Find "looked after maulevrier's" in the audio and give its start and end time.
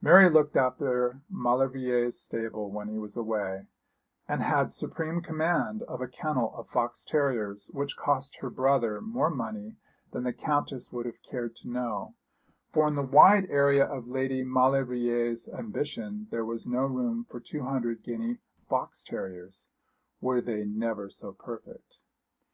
0.30-2.18